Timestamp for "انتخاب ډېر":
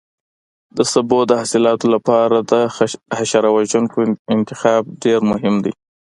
4.35-5.19